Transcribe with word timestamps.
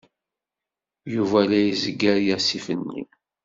Yuba 1.13 1.39
la 1.49 1.59
izegger 1.71 2.17
asif-nni. 2.35 3.01